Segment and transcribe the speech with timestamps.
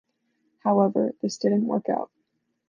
[0.63, 2.09] However, this didn't work out.